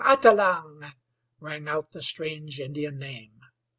[0.03, 0.81] Atelang!"
[1.39, 3.41] rang out the strange Indian name.